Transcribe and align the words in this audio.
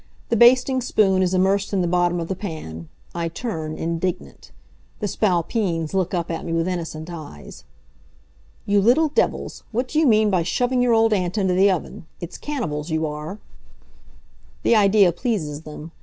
The 0.29 0.35
basting 0.35 0.81
spoon 0.81 1.21
is 1.21 1.35
immersed 1.35 1.73
in 1.73 1.83
the 1.83 1.87
bottom 1.87 2.19
of 2.19 2.27
the 2.27 2.35
pan. 2.35 2.89
I 3.13 3.27
turn, 3.29 3.77
indignant. 3.77 4.49
The 4.99 5.07
Spalpeens 5.07 5.93
look 5.93 6.11
up 6.15 6.31
at 6.31 6.43
me 6.43 6.51
with 6.53 6.67
innocent 6.67 7.07
eyes. 7.11 7.65
"You 8.65 8.81
little 8.81 9.09
divils, 9.09 9.61
what 9.71 9.89
do 9.89 9.99
you 9.99 10.07
mean 10.07 10.31
by 10.31 10.41
shoving 10.41 10.81
your 10.81 10.93
old 10.93 11.13
aunt 11.13 11.37
into 11.37 11.53
the 11.53 11.69
oven! 11.69 12.07
It's 12.19 12.39
cannibals 12.39 12.89
you 12.89 13.05
are!" 13.05 13.37
The 14.63 14.75
idea 14.75 15.11
pleases 15.11 15.61
them. 15.61 15.91